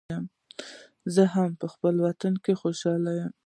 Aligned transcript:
زه 1.13 1.23
هم 1.33 1.49
پخپل 1.61 1.95
وطن 2.05 2.33
خوشحال 2.61 3.03
یم 3.17 3.31